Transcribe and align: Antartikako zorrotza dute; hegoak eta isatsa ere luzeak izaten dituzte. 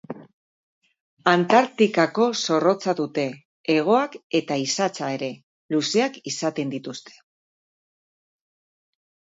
Antartikako 1.31 2.25
zorrotza 2.45 2.95
dute; 3.01 3.27
hegoak 3.75 4.19
eta 4.41 4.59
isatsa 4.65 5.11
ere 5.19 5.31
luzeak 5.77 6.19
izaten 6.35 6.75
dituzte. 6.77 7.19